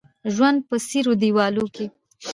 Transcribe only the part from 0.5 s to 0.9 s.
په